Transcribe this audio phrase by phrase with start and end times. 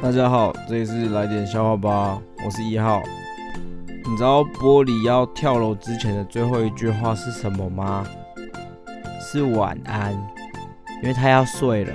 [0.00, 3.02] 大家好，这里是来点笑话吧，我是一号。
[4.08, 8.06] 你知道玻璃要跳楼之前的最后一句话是什么吗？
[9.20, 10.12] 是晚安，
[11.02, 11.92] 因为他要睡了。